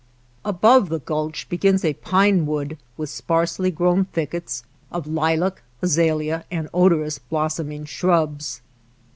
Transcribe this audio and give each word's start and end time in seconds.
Above 0.43 0.89
the 0.89 0.97
Gulch 0.97 1.47
begins 1.47 1.85
a 1.85 1.93
pine 1.93 2.47
wood 2.47 2.79
with 2.97 3.07
sparsely 3.11 3.69
109 3.69 3.87
'> 3.95 3.95
JIMVILLE 3.95 3.95
grown 3.95 4.05
thickets 4.11 4.63
of 4.91 5.05
lilac, 5.05 5.61
azalea, 5.83 6.43
and 6.49 6.67
odorous 6.73 7.19
blossoming 7.19 7.85
shrubs. 7.85 8.61